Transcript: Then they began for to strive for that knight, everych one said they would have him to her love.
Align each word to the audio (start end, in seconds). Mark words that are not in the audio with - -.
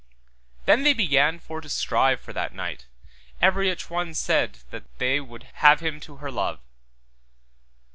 Then 0.65 0.81
they 0.81 0.93
began 0.93 1.37
for 1.37 1.61
to 1.61 1.69
strive 1.69 2.19
for 2.21 2.33
that 2.33 2.55
knight, 2.55 2.87
everych 3.39 3.87
one 3.91 4.15
said 4.15 4.57
they 4.97 5.19
would 5.19 5.43
have 5.61 5.79
him 5.79 5.99
to 5.99 6.15
her 6.15 6.31
love. 6.31 6.59